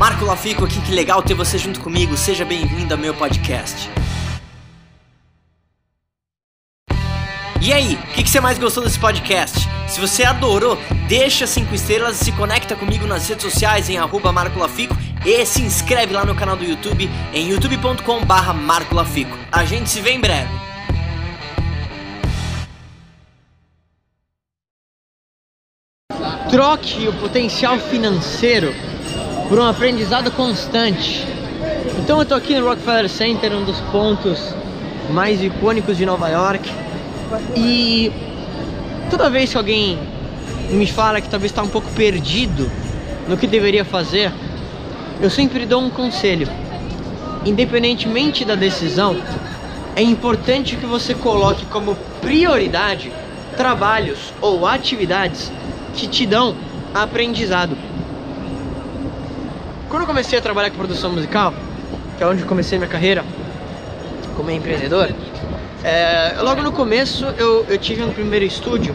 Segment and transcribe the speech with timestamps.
[0.00, 2.16] Marco Lafico aqui, que legal ter você junto comigo.
[2.16, 3.90] Seja bem-vindo ao meu podcast.
[7.60, 9.68] E aí, o que, que, você mais gostou desse podcast?
[9.86, 14.32] Se você adorou, deixa 5 estrelas e se conecta comigo nas redes sociais em arroba
[14.32, 19.36] Marco Lafico e se inscreve lá no canal do YouTube em youtube.com barra Marco Lafico.
[19.52, 20.48] A gente se vê em breve.
[26.50, 28.74] Troque o potencial financeiro
[29.50, 31.26] por um aprendizado constante.
[31.98, 34.54] Então eu tô aqui no Rockefeller Center, um dos pontos
[35.10, 36.70] mais icônicos de Nova York.
[37.56, 38.12] E
[39.10, 39.98] toda vez que alguém
[40.70, 42.70] me fala que talvez está um pouco perdido
[43.26, 44.30] no que deveria fazer,
[45.20, 46.46] eu sempre dou um conselho.
[47.44, 49.16] Independentemente da decisão,
[49.96, 53.10] é importante que você coloque como prioridade
[53.56, 55.50] trabalhos ou atividades
[55.92, 56.54] que te dão
[56.94, 57.89] aprendizado.
[59.90, 61.52] Quando eu comecei a trabalhar com produção musical,
[62.16, 63.24] que é onde eu comecei minha carreira
[64.36, 65.12] como empreendedor,
[65.82, 68.94] é, logo no começo eu, eu tive um primeiro estúdio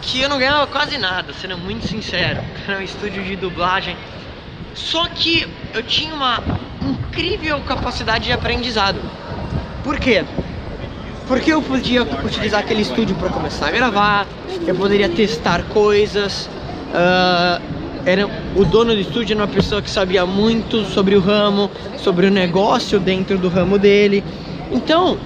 [0.00, 2.40] que eu não ganhava quase nada, sendo muito sincero.
[2.68, 3.96] Era um estúdio de dublagem.
[4.72, 6.40] Só que eu tinha uma
[6.80, 9.00] incrível capacidade de aprendizado.
[9.82, 10.24] Por quê?
[11.26, 14.28] Porque eu podia utilizar aquele estúdio para começar a gravar,
[14.64, 16.48] eu poderia testar coisas,
[16.94, 21.70] uh, era o dono do estúdio era uma pessoa que sabia muito sobre o ramo,
[21.96, 24.24] sobre o negócio dentro do ramo dele.
[24.70, 25.16] Então,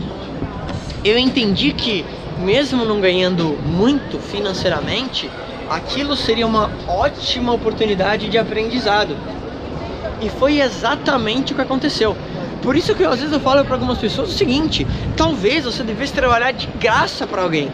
[1.05, 2.05] eu entendi que
[2.39, 5.31] mesmo não ganhando muito financeiramente,
[5.71, 9.17] aquilo seria uma ótima oportunidade de aprendizado.
[10.21, 12.17] E foi exatamente o que aconteceu.
[12.63, 15.83] Por isso que eu, às vezes eu falo para algumas pessoas o seguinte: talvez você
[15.83, 17.71] devesse trabalhar de graça para alguém.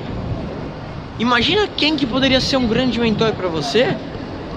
[1.19, 3.97] Imagina quem que poderia ser um grande mentor para você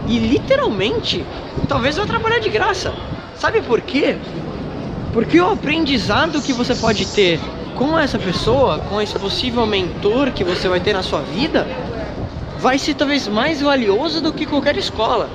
[0.08, 1.25] e literalmente,
[1.67, 2.94] talvez vai trabalhar de graça.
[3.36, 4.17] Sabe por quê?
[5.14, 7.39] Porque o aprendizado que você pode ter
[7.75, 11.67] com essa pessoa, com esse possível mentor que você vai ter na sua vida,
[12.60, 15.30] vai ser talvez mais valioso do que qualquer escola.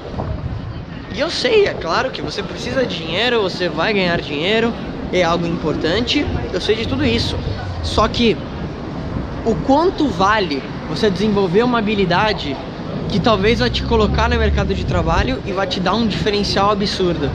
[1.15, 4.73] E eu sei, é claro que você precisa de dinheiro, você vai ganhar dinheiro,
[5.13, 7.37] é algo importante, eu sei de tudo isso.
[7.83, 8.37] Só que
[9.45, 12.57] o quanto vale você desenvolver uma habilidade
[13.11, 16.71] que talvez vai te colocar no mercado de trabalho e vai te dar um diferencial
[16.71, 17.29] absurdo.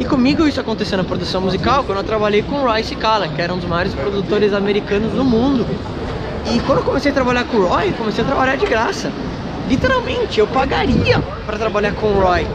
[0.00, 3.42] E comigo isso aconteceu na produção musical quando eu trabalhei com o Royce Kala, que
[3.42, 5.66] era um dos maiores produtores americanos do mundo.
[6.50, 9.12] E quando eu comecei a trabalhar com o Roy, comecei a trabalhar de graça.
[9.68, 12.46] Literalmente, eu pagaria para trabalhar com o Roy.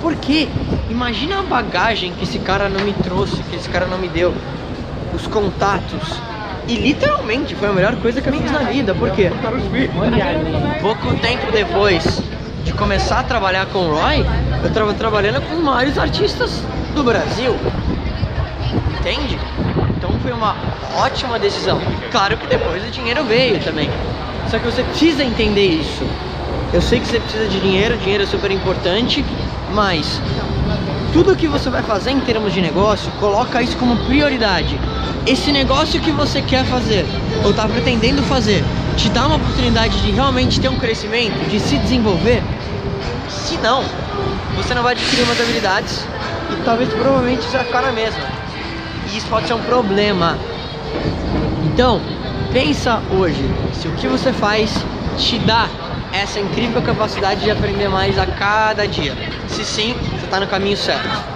[0.00, 0.48] Porque
[0.90, 4.32] imagina a bagagem que esse cara não me trouxe, que esse cara não me deu.
[5.12, 6.20] Os contatos,
[6.68, 9.30] e literalmente foi a melhor coisa que eu fiz na vida, porque
[10.80, 12.22] pouco tempo depois
[12.64, 14.24] de começar a trabalhar com o Roy,
[14.62, 16.62] eu estava trabalhando com os maiores artistas
[16.94, 17.56] do Brasil.
[19.00, 19.38] Entende?
[19.96, 20.56] Então foi uma
[20.96, 21.80] ótima decisão.
[22.10, 23.90] Claro que depois o dinheiro veio também.
[24.48, 26.06] Só que você precisa entender isso.
[26.72, 29.24] Eu sei que você precisa de dinheiro, dinheiro é super importante,
[29.72, 30.20] mas
[31.12, 34.78] tudo que você vai fazer em termos de negócio, coloca isso como prioridade
[35.26, 37.06] esse negócio que você quer fazer
[37.44, 38.64] ou está pretendendo fazer
[38.96, 42.42] te dá uma oportunidade de realmente ter um crescimento, de se desenvolver,
[43.28, 43.84] se não,
[44.56, 46.04] você não vai adquirir umas habilidades
[46.50, 48.22] e talvez provavelmente você vai ficar na mesma.
[49.10, 50.36] E isso pode ser um problema.
[51.64, 52.00] Então,
[52.52, 54.84] pensa hoje se o que você faz
[55.16, 55.68] te dá
[56.12, 59.16] essa incrível capacidade de aprender mais a cada dia.
[59.48, 59.94] Se sim,
[60.32, 61.31] está no caminho certo.